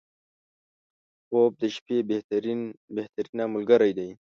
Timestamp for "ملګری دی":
3.53-4.09